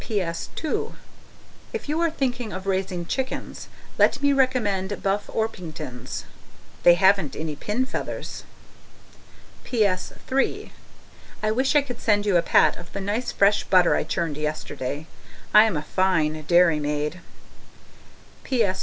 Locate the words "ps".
0.03-0.49, 9.63-10.11, 18.43-18.79